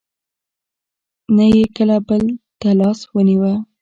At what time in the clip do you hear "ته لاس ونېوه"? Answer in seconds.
2.59-3.53